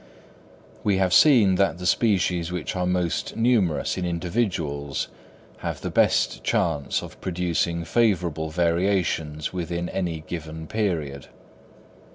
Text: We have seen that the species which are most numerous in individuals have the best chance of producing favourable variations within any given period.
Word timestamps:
We 0.83 0.97
have 0.97 1.13
seen 1.13 1.57
that 1.61 1.77
the 1.77 1.85
species 1.85 2.51
which 2.51 2.75
are 2.75 2.87
most 2.87 3.35
numerous 3.35 3.99
in 3.99 4.03
individuals 4.03 5.09
have 5.57 5.81
the 5.81 5.91
best 5.91 6.43
chance 6.43 7.03
of 7.03 7.21
producing 7.21 7.83
favourable 7.83 8.49
variations 8.49 9.53
within 9.53 9.89
any 9.89 10.21
given 10.21 10.65
period. 10.65 11.27